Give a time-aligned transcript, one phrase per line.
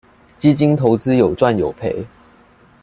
[0.35, 2.07] 基金投資有賺有賠